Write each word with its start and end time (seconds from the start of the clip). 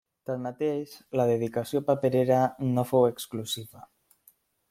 Tanmateix, 0.27 0.93
la 1.21 1.25
dedicació 1.31 1.83
paperera 1.91 2.39
no 2.71 2.87
fou 2.93 3.07
exclusiva. 3.13 3.87